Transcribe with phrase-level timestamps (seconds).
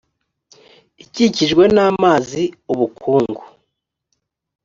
[1.03, 3.43] ikikijwe n amazi ubukungu